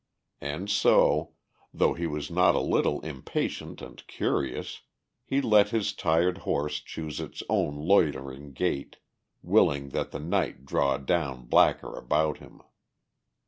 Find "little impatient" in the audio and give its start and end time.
2.59-3.83